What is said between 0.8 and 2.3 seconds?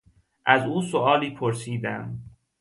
سؤالی پرسیدم.